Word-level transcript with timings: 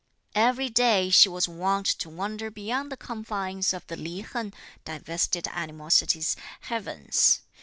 "Every 0.33 0.67
day 0.67 1.11
she 1.11 1.29
was 1.29 1.47
wont 1.47 1.85
to 1.85 2.09
wander 2.09 2.49
beyond 2.49 2.91
the 2.91 2.97
confines 2.97 3.71
of 3.71 3.85
the 3.85 3.95
Li 3.95 4.21
Hen 4.21 4.51
(divested 4.83 5.47
animosities) 5.49 6.35
heavens. 6.61 7.41